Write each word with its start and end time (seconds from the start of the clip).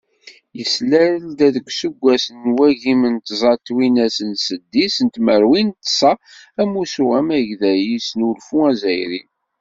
Yeslal-d, 0.57 1.39
deg 1.55 1.67
useggas 1.69 2.25
n 2.41 2.43
wagim 2.57 3.01
d 3.15 3.17
tẓa 3.27 3.53
twinas 3.65 4.15
d 4.31 4.33
seddis 4.45 4.95
tmerwin 5.13 5.69
d 5.81 5.85
ṣa, 5.99 6.13
Amussu 6.61 7.05
amagday 7.19 7.81
i 7.89 7.97
usnulfu 7.97 8.57
azzayri. 8.69 9.21